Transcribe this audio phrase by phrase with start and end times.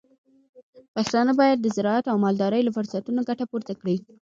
[0.95, 3.95] پښتانه بايد د زراعت او مالدارۍ له فرصتونو ګټه پورته کړي.